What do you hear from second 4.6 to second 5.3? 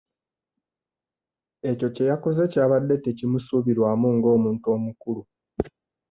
omukulu.